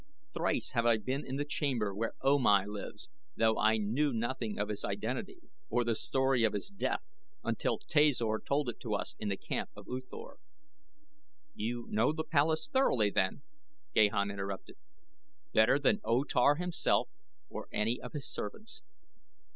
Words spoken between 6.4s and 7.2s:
of his death